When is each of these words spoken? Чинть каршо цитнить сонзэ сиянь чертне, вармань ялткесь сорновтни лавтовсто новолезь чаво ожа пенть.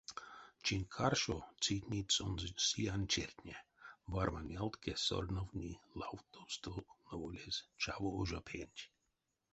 Чинть 0.65 0.91
каршо 0.95 1.37
цитнить 1.63 2.13
сонзэ 2.15 2.49
сиянь 2.67 3.09
чертне, 3.13 3.57
вармань 4.13 4.53
ялткесь 4.61 5.05
сорновтни 5.07 5.73
лавтовсто 5.99 6.71
новолезь 7.07 7.65
чаво 7.81 8.09
ожа 8.19 8.41
пенть. 8.47 8.81